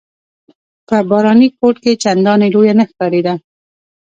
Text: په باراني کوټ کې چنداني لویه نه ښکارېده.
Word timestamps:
په 0.87 0.97
باراني 1.09 1.47
کوټ 1.59 1.75
کې 1.83 1.99
چنداني 2.03 2.47
لویه 2.55 2.73
نه 2.79 2.85
ښکارېده. 2.89 3.33